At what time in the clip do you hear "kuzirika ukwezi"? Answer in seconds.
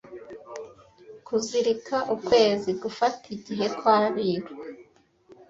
1.27-2.69